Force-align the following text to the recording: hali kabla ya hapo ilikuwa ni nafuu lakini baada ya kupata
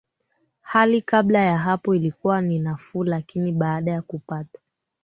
hali 0.61 1.01
kabla 1.01 1.39
ya 1.39 1.57
hapo 1.57 1.95
ilikuwa 1.95 2.41
ni 2.41 2.59
nafuu 2.59 3.03
lakini 3.03 3.51
baada 3.51 3.91
ya 3.91 4.01
kupata 4.01 4.59